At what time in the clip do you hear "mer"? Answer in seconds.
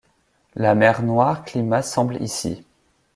0.73-1.03